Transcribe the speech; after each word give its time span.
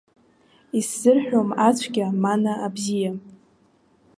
Исзырҳәом 0.79 1.49
ацәгьа, 1.67 2.07
мана 2.21 2.53
абзиа. 2.65 3.11